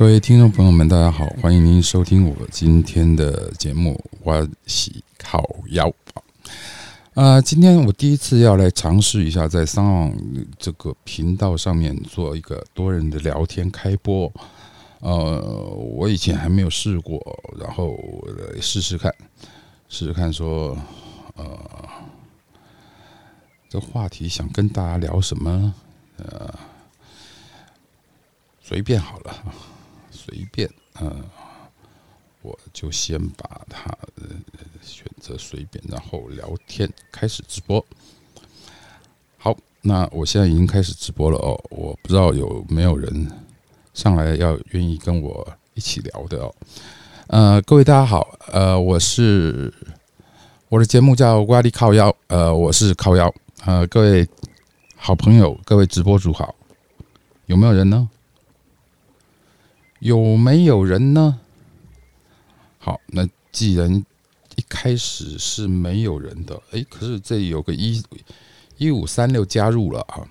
[0.00, 5.92] 各位听众朋友们，大家好，欢迎您收听我今天的节目《我喜烤腰》
[7.22, 7.38] 啊。
[7.38, 10.10] 今天我第一次要来尝试一下，在上
[10.58, 14.32] 这个频道上面做一个多人的聊天开播。
[15.00, 17.20] 呃，我以前还没有试过，
[17.58, 17.94] 然后
[18.38, 19.14] 来试试看，
[19.90, 20.74] 试试看说，
[21.36, 21.46] 呃，
[23.68, 25.74] 这话题想跟大家聊什么？
[26.16, 26.54] 呃，
[28.62, 29.44] 随便好了，
[30.10, 30.68] 随便，
[31.00, 31.24] 嗯，
[32.42, 34.24] 我就先把它呃
[34.82, 37.84] 选择随便，然后聊天开始直播。
[39.38, 43.30] 好，那我现在已经开始直播了哦，我不知道有没有人。
[43.92, 46.54] 上来要愿意跟我一起聊的哦，
[47.26, 49.70] 呃，各位大家好，呃，我是
[50.68, 53.34] 我的节目叫瓜力靠腰，呃，我是靠腰，
[53.66, 54.26] 呃，各位
[54.94, 56.54] 好朋友，各位直播主好，
[57.46, 58.08] 有没有人呢？
[60.00, 61.38] 有没有人呢？
[62.78, 64.04] 好，那既然
[64.56, 68.02] 一开始是没有人的，哎，可是这有个一
[68.78, 70.26] 一五三六加入了啊，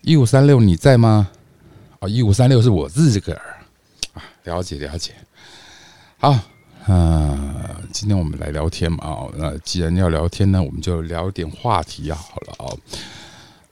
[0.00, 1.30] 一五三六你在吗？
[2.00, 3.58] 啊一五三六是我自个儿
[4.14, 5.12] 啊，了解了解。
[6.16, 6.38] 好，
[6.86, 7.54] 嗯，
[7.92, 12.76] 今天我们来聊天嘛啊，那既然要聊天呢，我们就聊点话题好了啊。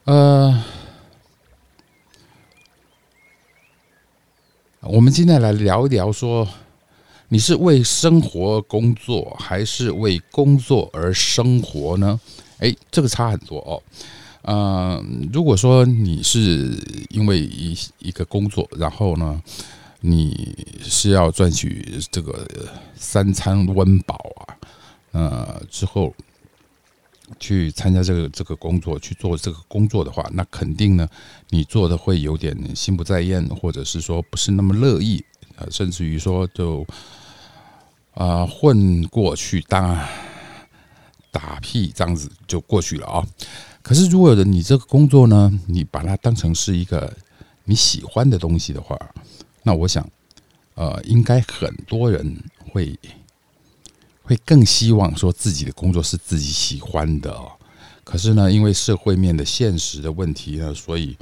[0.04, 0.64] 呃，
[4.92, 6.46] 我们今天来聊一聊，说
[7.30, 12.20] 你是为生活工作，还是为工作而生活呢？
[12.58, 13.82] 哎，这个差很多哦。
[14.42, 16.76] 嗯，如果说你是
[17.08, 19.40] 因为一一个工作，然后呢，
[20.00, 22.46] 你是要赚取这个
[22.94, 24.44] 三餐温饱啊，
[25.12, 26.14] 呃，之后
[27.40, 31.08] 去参加这个这个工作去做这个工作的话，那肯定呢，
[31.50, 35.24] 你做的会有点心不在焉，或者是说不是那么乐意
[35.56, 36.86] 啊，甚至于说就
[38.14, 39.98] 啊混过去当
[41.30, 43.26] 打屁这样子就过去了啊。
[43.82, 47.12] 可是，如果的你这个工作呢，你把它当成是一个
[47.64, 48.96] 你喜欢的东西的话，
[49.64, 50.08] 那我想，
[50.74, 52.36] 呃，应该很多人
[52.70, 52.96] 会
[54.22, 57.36] 会更希望说自己的工作是自己喜欢的。
[58.04, 61.16] 可是呢，因为社会面的现实的问题呢，所以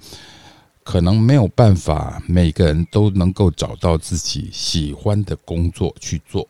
[0.83, 6.47] 可能没有办法每个人都能够找到自己喜欢的工作去做。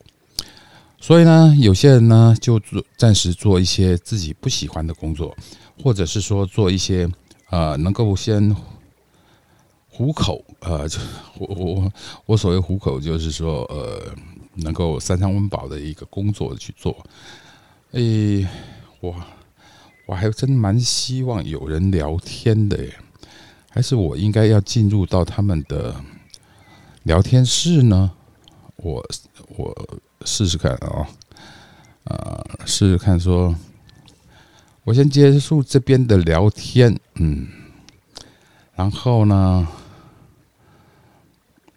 [1.00, 5.36] 所以呢，有些人呢就做暂时做一些自己不喜欢的工作。
[5.82, 7.10] 或者是说做一些
[7.48, 8.54] 呃能够先
[9.88, 10.86] 糊口呃，
[11.38, 11.92] 我我
[12.26, 14.14] 我所谓糊口就是说呃
[14.54, 17.06] 能够三餐温饱的一个工作去做。
[17.92, 18.46] 诶，
[19.00, 19.14] 我
[20.06, 22.94] 我还真蛮希望有人聊天的耶，
[23.70, 25.94] 还是我应该要进入到他们的
[27.02, 28.12] 聊天室呢？
[28.76, 29.06] 我
[29.56, 31.08] 我试试看啊，
[32.04, 33.54] 呃，试试看说。
[34.84, 37.46] 我先结束这边的聊天，嗯，
[38.74, 39.68] 然后呢，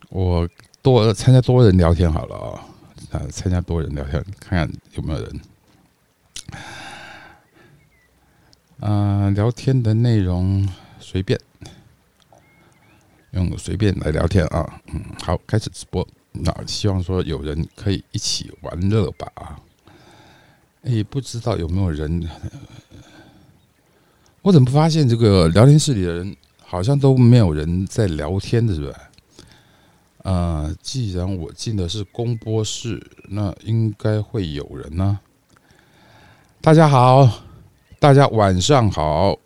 [0.10, 0.50] 我
[0.84, 2.60] 多参加多人聊天好了啊，
[3.14, 5.42] 啊，参加多人聊天，看看有没有人。
[8.82, 10.68] 啊，聊天的内容
[11.00, 11.40] 随便，
[13.32, 19.58] 用随便来聊天啊，嗯，好，开始直播，那希望说有人可以一起玩乐吧啊，
[20.84, 22.30] 哎，不知道有没有人。
[24.42, 29.10] 我怎么发现这个聊天室里的人好像都没有人在聊天的，是吧？
[30.24, 35.20] 呃，既然我进的是公播室，那应该会有人呢。
[36.62, 37.30] 大家好，
[38.00, 39.38] 大家晚上好。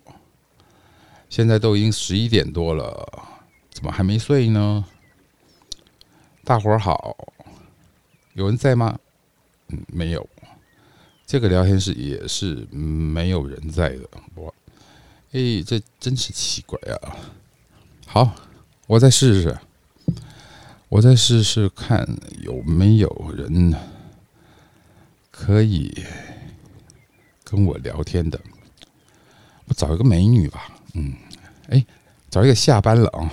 [1.30, 3.06] 现在都已经十一点多了，
[3.72, 4.86] 怎么还没睡呢？
[6.44, 7.18] 大伙儿好，
[8.34, 8.98] 有人在吗？
[9.70, 10.30] 嗯，没有。
[11.26, 14.54] 这个聊天室也是没有人在的，我。
[15.32, 17.18] 哎，这真是奇怪啊！
[18.06, 18.32] 好，
[18.86, 19.58] 我再试试，
[20.90, 22.08] 我再试试看
[22.42, 23.76] 有没有人
[25.30, 25.94] 可以
[27.44, 28.40] 跟我聊天的。
[29.68, 31.14] 我找一个美女吧，嗯，
[31.70, 31.86] 哎，
[32.30, 33.30] 找一个下班了啊。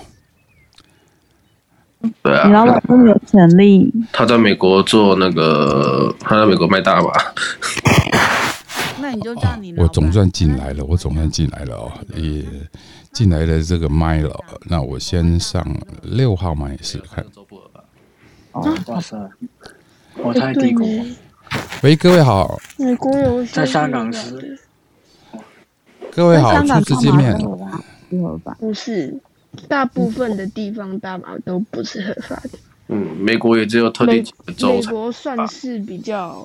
[2.21, 3.89] 对啊，你老板这么有潜力。
[4.11, 7.09] 他在美国做那个，他在美国卖大麻。
[9.05, 12.43] 那你就叫你我总算进来了，我总算进来了哦，也
[13.11, 14.35] 进来了这个麦了。
[14.63, 15.63] 那我先上
[16.01, 17.23] 六号麦试看。
[18.53, 19.15] 哦，哇塞，
[20.17, 20.83] 我太低谷。
[21.83, 22.59] 喂，各位好。
[22.77, 24.57] 美国有在香港是。
[26.11, 27.37] 各位好，初次见面。
[28.57, 29.15] 不是。
[29.67, 32.57] 大部分的地方大麻都不是合法的。
[32.87, 34.25] 嗯，美国也只有特定
[34.57, 34.87] 州才。
[34.87, 36.43] 美国算是比较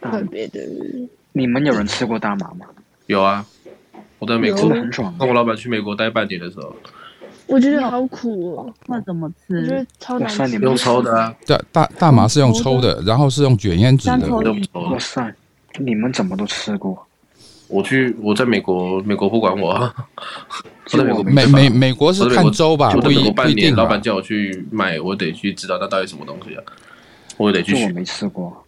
[0.00, 0.60] 特别的。
[1.32, 2.66] 你们有人吃过大麻吗？
[3.06, 3.44] 有啊，
[4.18, 5.14] 我在美国很爽。
[5.18, 6.74] 跟我老板去美国待半年的时候，
[7.46, 8.72] 我觉得好苦哦。
[8.86, 9.74] 那怎么吃我觉吃？
[9.74, 10.58] 得超难吃。
[10.58, 14.52] 用抽的啊，大大大麻是用抽的，然后是用卷烟纸的。
[14.72, 15.34] 哇塞，
[15.78, 17.06] 你们怎么都吃过？
[17.66, 19.94] 我去，我在美国，美国不管我啊，
[20.92, 24.00] 我在美国我美美美国是我在美国看州吧，就在美不一不国半年，一定老板。
[24.00, 26.62] 叫我去买，我得去知道那到底什么东西啊，
[27.36, 28.63] 我得去我没吃过，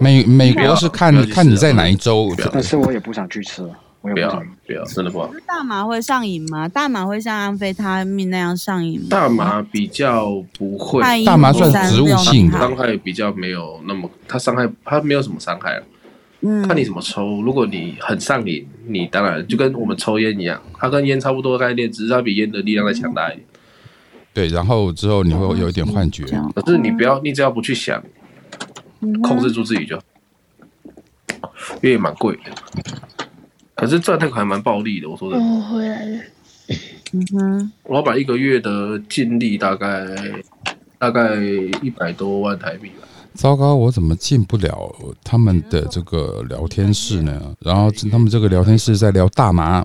[0.00, 3.62] 美美国是看看你在哪一州，不要但是我也不想去吃，
[4.00, 5.30] 我也不要不要，真的不好。
[5.46, 6.66] 大麻会上瘾吗？
[6.66, 9.06] 大麻会像安非他命那样上瘾吗？
[9.10, 15.82] 大麻比较不会，大麻算植物性的伤害比较没有那么，它伤害它没有什么伤害啊，
[16.40, 17.42] 嗯，看你怎么抽。
[17.42, 23.46] 如果你很上瘾，你当然就跟我们抽烟一样，它跟烟差不多的概念，只是它比烟的力量再强大一点。
[24.32, 26.24] 对，然后之后你会有一点幻觉
[26.54, 28.19] 可是你不要，你只要不去想，嗯
[29.22, 29.96] 控制住自己就
[31.40, 32.42] 好，因为也蛮贵的。
[33.74, 35.38] 可是赚那个还蛮暴利的，我说的。
[35.38, 36.22] 我，回来了。
[37.12, 40.06] 嗯哼，我老板一个月的净利大概
[40.98, 41.34] 大概
[41.82, 43.08] 一百多万台币吧。
[43.34, 44.94] 糟糕，我怎么进不了
[45.24, 47.56] 他们的这个聊天室呢？
[47.60, 49.84] 然后他们这个聊天室在聊大麻，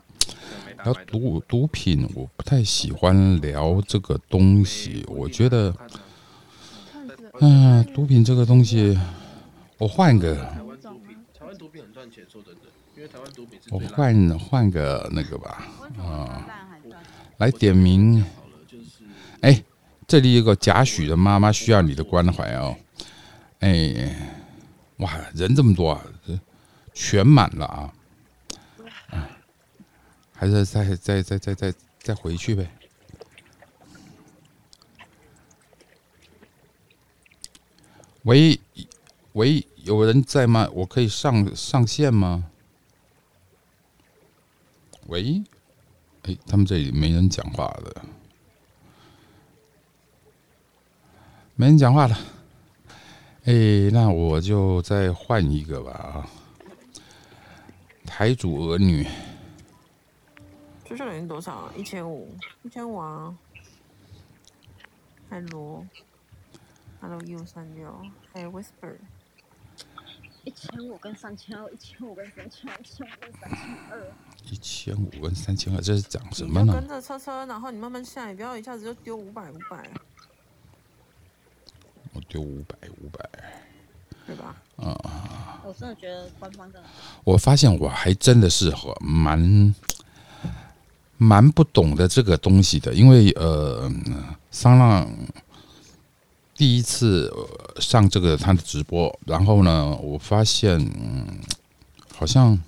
[0.84, 5.06] 聊毒毒品，我不太喜欢聊这个东西。
[5.08, 5.74] 我觉得，
[7.42, 8.98] 嗯、毒品这个东西，
[9.78, 12.62] 我换个，台湾毒品，台湾毒品很赚钱，说真的，
[12.96, 15.68] 因为台湾毒品是我换换个那个吧，
[15.98, 16.48] 啊
[17.38, 18.24] 来点名。
[19.42, 19.64] 哎，
[20.08, 22.76] 这里有个贾诩的妈妈需要你的关怀哦。
[23.60, 24.16] 哎，
[24.98, 26.40] 哇，人这么多啊，这
[26.94, 27.94] 全满了啊！
[29.10, 29.30] 啊，
[30.34, 32.68] 还是再再再再再再回去呗。
[38.26, 38.60] 喂
[39.34, 40.68] 喂，有人在吗？
[40.74, 42.50] 我可以上上线吗？
[45.06, 45.44] 喂，
[46.24, 48.02] 哎，他们这里没人讲话的，
[51.54, 52.18] 没人讲话了。
[53.44, 56.28] 哎，那我就再换一个吧啊！
[58.08, 59.06] 台主儿女，
[60.84, 61.72] 追求人是多少？
[61.78, 63.38] 一千五，一千五啊。
[65.30, 65.86] 海螺
[67.06, 67.96] Hello，Hello U 三六，
[68.34, 68.96] 还有 Whisper，
[70.44, 74.12] 一千五跟三千二，一千五跟三千二，一千五跟三千二。
[74.50, 76.88] 一千五跟三千二，这是讲什么呢跟？
[76.88, 79.88] 着车车，然后你慢慢下，你不要一下子就丢五百五百，
[82.14, 83.30] 我丢五百五百。
[84.26, 84.56] 对吧？
[84.78, 86.88] 啊我真的觉得官方真的
[87.24, 89.76] 我发现我还真的是很蛮
[91.18, 93.88] 蛮不懂得这个东西的，因为呃，
[94.50, 95.08] 商浪
[96.56, 97.32] 第一次
[97.80, 101.28] 上这个他的直播，然后呢，我发现嗯，
[102.16, 102.60] 好像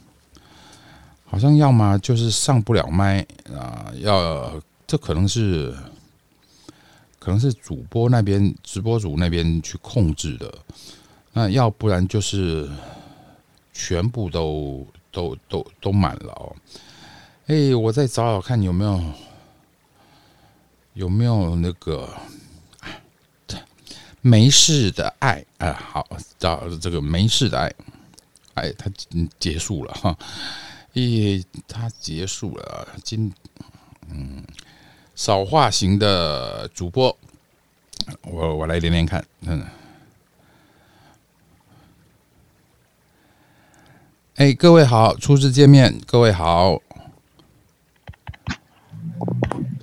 [1.25, 3.25] 好像要么就是上不了麦
[3.55, 5.75] 啊、要这可能是
[7.17, 10.53] 可能是主播那边直播主那边去控制的，
[11.33, 12.69] 那要不然就是。
[13.79, 16.55] 全部都都都都满了哦。
[17.45, 18.99] 哎，我再找找看有没有
[20.95, 22.09] 有没有那个
[24.27, 26.05] 没事的爱啊、好，
[26.37, 27.73] 找这个没事的爱，
[28.55, 28.91] 哎，它
[29.39, 30.17] 结束了哈，
[30.93, 33.33] 咦，它结束了，今
[34.09, 34.43] 嗯
[35.15, 37.17] 少话型的主播，
[38.23, 39.65] 我我来连连看，嗯。
[44.35, 46.79] 哎，各位好，初次见面，各位好，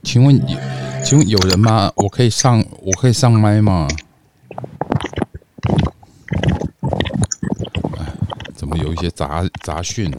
[0.04, 0.58] 请问有，
[1.04, 1.90] 请问有人吗？
[1.96, 3.88] 我可以上，我可以上麦吗？
[7.98, 8.12] 哎
[8.54, 10.10] 怎么有一些杂杂讯？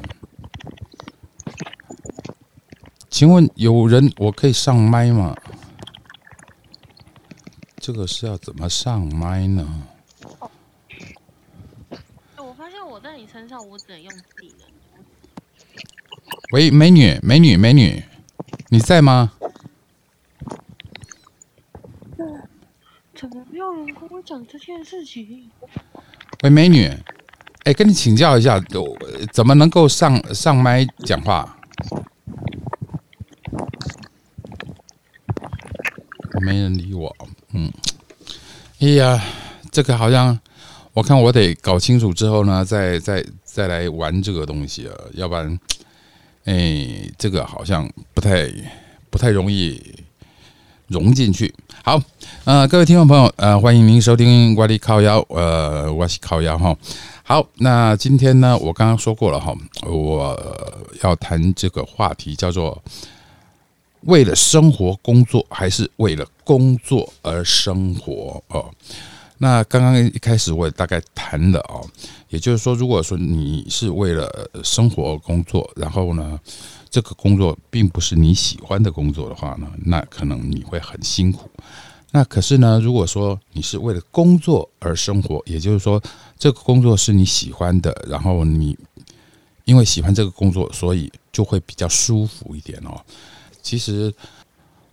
[3.10, 5.36] 请问有人我可以上麦吗？
[7.78, 9.84] 这个是要怎么上麦呢？
[12.38, 14.68] 我发现我在你身上，我只能用技能。
[16.52, 18.04] 喂，美女，美女，美女，
[18.70, 19.32] 你在吗？
[23.16, 25.50] 怎么没有人跟我讲这件事情？
[26.44, 26.92] 喂，美女，
[27.66, 28.62] 哎，跟你请教一下，
[29.34, 31.58] 怎么能够上上麦讲话？
[36.42, 37.16] 没人理我，
[37.54, 37.72] 嗯，
[38.80, 39.20] 哎呀，
[39.72, 40.40] 这个好像
[40.94, 45.60] 我看我得搞清楚之后呢，再再再来玩这个东西啊，要不然，
[46.44, 48.48] 哎，这个好像不太
[49.10, 49.82] 不太容易
[50.88, 51.52] 融进去。
[51.84, 52.00] 好，
[52.44, 56.78] 呃，各位听众朋友，呃，欢迎您收听我的靠腰，呃，我是靠腰哈。
[57.28, 59.52] 好，那今天呢，我刚刚说过了哈，
[59.88, 60.40] 我
[61.02, 62.80] 要谈这个话题叫做
[64.02, 68.70] 为了生活工作，还是为了工作而生活哦。
[69.40, 71.84] 那刚刚一开始我也大概谈了哦，
[72.30, 76.40] 也就是说，如果说你是为了生活工作，然后呢，
[76.92, 81.50] 这个工作并不是你喜欢的工作的话呢，那可能你会很辛苦。
[82.12, 86.02] 那可是呢，如果说你是为了工作而生活，也就是说，
[86.38, 88.78] 这个工作是你喜欢的，然后你
[89.66, 93.00] 因为喜欢这个工作，所以就会比较舒服一点哦。
[93.62, 94.14] 其实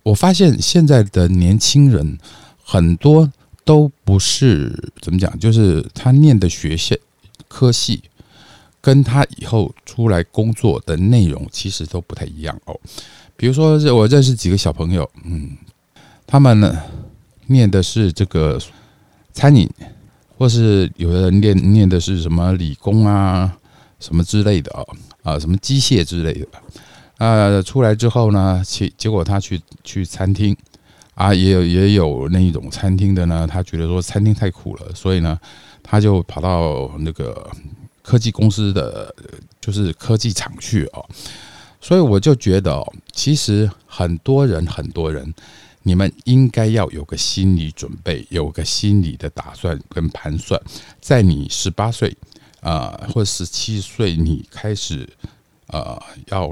[0.03, 2.17] 我发现现在的年轻人
[2.63, 3.31] 很多。
[3.65, 6.93] 都不是怎么讲，就是他念的学校
[7.47, 8.03] 科系，
[8.81, 12.77] 跟他以后出来工作的内容其实都不太一样哦。
[13.37, 15.55] 比如说，我认识几个小朋友，嗯，
[16.27, 16.77] 他们呢
[17.47, 18.59] 念的是这个
[19.31, 19.69] 餐饮，
[20.43, 23.57] 或是有的人念念的是什么理工啊，
[23.97, 24.85] 什么之类的哦，
[25.23, 26.47] 啊，什么机械之类的，
[27.17, 30.53] 啊，出来之后呢，结结果他去去餐厅。
[31.15, 35.39] 啊，也有也有那一种餐厅的呢，他觉得说餐厅太苦了，所以呢，
[35.81, 37.49] 他就跑到那个
[38.01, 39.15] 科技公司的，
[39.61, 41.05] 就是科技厂去哦。
[41.79, 42.83] 所以我就觉得，
[43.13, 45.33] 其实很多人很多人，
[45.83, 50.59] 你们应该要有个心理准备，有个心理的打算跟盘算，
[50.99, 52.17] 在你十八岁
[52.61, 55.07] 啊，或十七岁你开始
[55.67, 56.51] 呃要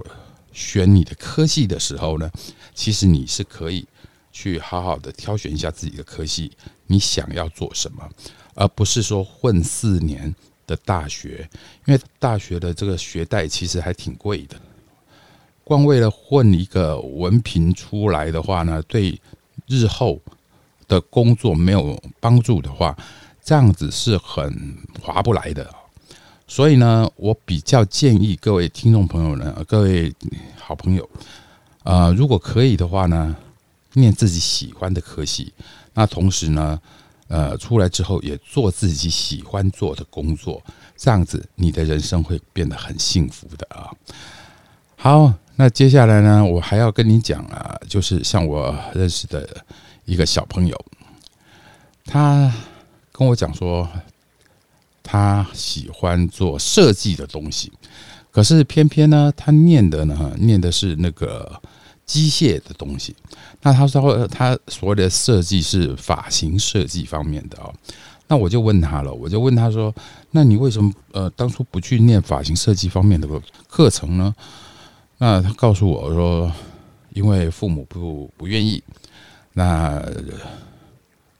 [0.54, 2.30] 选你的科系的时候呢，
[2.76, 3.88] 其实你是可以。
[4.34, 6.50] 去好好的挑选一下自己的科系，
[6.88, 8.10] 你想要做什么，
[8.56, 10.34] 而不是说混四年
[10.66, 11.50] 的大学，
[11.86, 14.56] 因为大学的这个学贷其实还挺贵的。
[15.64, 19.20] 光为了混一个文凭出来的话呢，对
[19.68, 20.20] 日后
[20.88, 22.98] 的工作没有帮助的话，
[23.44, 25.70] 这样子是很划不来的。
[26.48, 30.14] 所以呢，我比较建议各位听众朋友呢，各位
[30.58, 31.10] 好朋友，
[31.84, 33.36] 呃，如果可以的话呢。
[33.94, 35.52] 念自己喜欢的科系，
[35.94, 36.80] 那同时呢，
[37.28, 40.64] 呃，出来之后也做自己喜欢做的工作，
[40.96, 43.92] 这样子你的人生会变得很幸福的啊。
[45.04, 49.50] 好，那接下来呢，我还要跟你讲啊，就是像我认识的
[50.06, 50.80] 一个小朋友，
[52.06, 52.54] 他
[53.12, 53.90] 跟我讲说，
[55.02, 57.74] 他喜欢做设计的东西，
[58.30, 61.60] 可是偏偏呢，他念的呢，念的是那个。
[62.04, 63.16] 机械的东西，
[63.62, 67.74] 那他说他所谓的设计是发型设计方面的哦。
[68.28, 69.96] 那我就问他了，我就问他说
[70.32, 73.26] ：“那你为什么呃当初不去念发型设计方面的
[73.70, 74.36] 课程呢？”
[75.24, 76.52] 那他告诉我说
[77.14, 78.82] ：“因为父母不不愿意。”
[79.54, 80.04] 那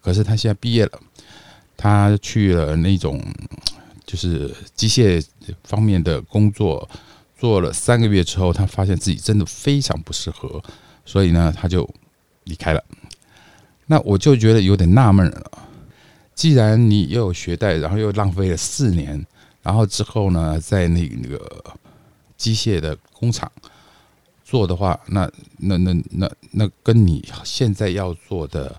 [0.02, 1.00] 可是他现在毕业了，
[1.76, 3.20] 他去了那种
[4.06, 5.26] 就是机械
[5.64, 6.88] 方面的工作。
[7.36, 10.62] 做了三个月之后，他发现自己真的非常不适合，
[11.04, 11.90] 所以呢，他就
[12.44, 12.84] 离开了。
[13.88, 15.52] 那我就觉得有点纳闷了。
[16.36, 19.26] 既然你又有学贷，然后又浪费了四年，
[19.64, 21.64] 然后之后呢，在那那个
[22.38, 23.52] 机械的工厂
[24.52, 28.76] 做的话，那那那那那跟你现在要做的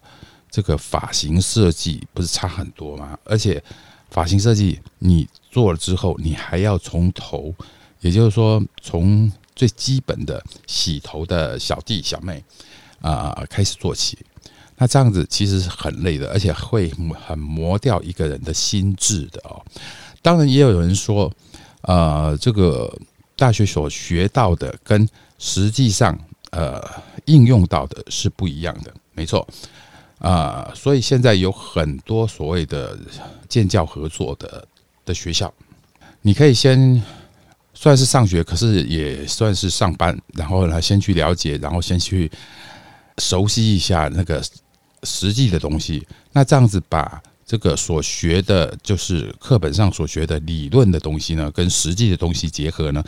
[0.50, 3.18] 这个发型设计不是差很多吗？
[3.24, 3.62] 而且
[4.10, 7.54] 发型设计你做了之后，你还要从头。
[8.00, 12.44] 也就是说，从最基本的洗头的小弟小妹
[13.00, 14.18] 啊开始做起，
[14.76, 16.92] 那这样子其实是很累的，而且会
[17.26, 19.64] 很磨掉一个人的心智的哦。
[20.20, 21.32] 当然，也有人说，
[21.82, 22.92] 呃，这个
[23.36, 25.08] 大学所学到的跟
[25.42, 26.16] 实际上
[26.50, 26.80] 呃
[27.24, 29.44] 应用到的是不一样的，没错
[30.20, 30.70] 啊。
[30.72, 32.96] 所以现在有很多所谓的
[33.48, 34.64] 建教合作的
[35.04, 35.52] 的学校，
[36.20, 37.02] 你可以先。
[37.74, 40.16] 算是上学，可是也算是上班。
[40.34, 42.30] 然后呢，先去了解，然后先去
[43.18, 44.40] 熟悉一下那个
[45.02, 46.06] 实际的东西。
[46.32, 53.02] 那这样子把这个所学的，就是课本上所学的理论的东西呢，跟实际的东西结合呢，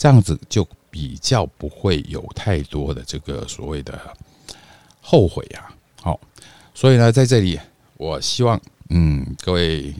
[0.00, 4.16] 这样子就比较不会有太多的这个所谓的
[5.02, 5.68] 后悔啊。
[6.00, 6.18] 好，
[6.74, 7.60] 所以呢，在这里，
[7.98, 9.94] 我希望，嗯，各位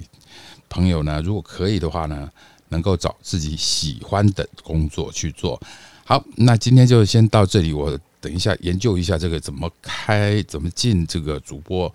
[0.70, 2.30] 朋友呢，如果可以的话呢。
[2.72, 5.60] 能够找自己喜欢的工作去做。
[6.04, 7.72] 好，那今天就先到这里。
[7.72, 11.92] 我等一下研究一下这个怎么开、怎么进这个主播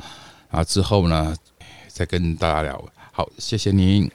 [0.51, 1.33] 啊，之后呢
[1.87, 2.91] 再跟大家聊。
[3.13, 4.11] 好，谢谢您。